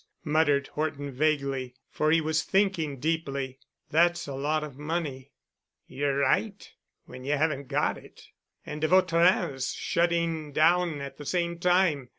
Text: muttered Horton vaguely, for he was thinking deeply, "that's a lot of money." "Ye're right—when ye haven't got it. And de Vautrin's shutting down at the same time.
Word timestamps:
muttered 0.23 0.65
Horton 0.69 1.11
vaguely, 1.11 1.75
for 1.91 2.09
he 2.09 2.21
was 2.21 2.41
thinking 2.41 2.97
deeply, 2.99 3.59
"that's 3.91 4.27
a 4.27 4.33
lot 4.33 4.63
of 4.63 4.75
money." 4.75 5.31
"Ye're 5.85 6.15
right—when 6.17 7.23
ye 7.23 7.33
haven't 7.33 7.67
got 7.67 7.99
it. 7.99 8.29
And 8.65 8.81
de 8.81 8.87
Vautrin's 8.87 9.73
shutting 9.75 10.53
down 10.53 11.01
at 11.01 11.17
the 11.17 11.25
same 11.27 11.59
time. 11.59 12.09